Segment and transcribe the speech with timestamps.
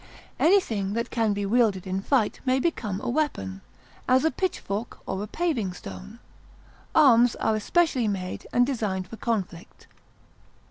[0.39, 3.61] Anything that can be wielded in fight may become a weapon,
[4.07, 6.17] as a pitchfork or a paving stone;
[6.95, 9.85] arms are especially made and designed for conflict.